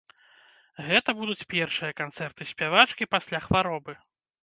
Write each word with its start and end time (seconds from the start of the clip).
Гэта 0.87 1.09
будуць 1.19 1.47
першыя 1.55 1.91
канцэрты 2.03 2.51
спявачкі 2.55 3.11
пасля 3.15 3.47
хваробы. 3.49 3.93